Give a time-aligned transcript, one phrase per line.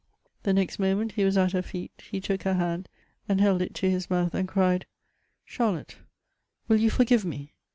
[0.41, 2.89] The next moment he was at her feet: he took her hand,
[3.29, 4.87] and held it to his mouth, and cried,"
[5.45, 5.97] Charlotte,
[6.67, 7.53] will you forgive me